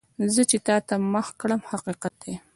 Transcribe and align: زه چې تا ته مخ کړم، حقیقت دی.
زه 0.33 0.41
چې 0.49 0.57
تا 0.67 0.75
ته 0.87 0.95
مخ 1.13 1.27
کړم، 1.39 1.61
حقیقت 1.71 2.13
دی. 2.23 2.33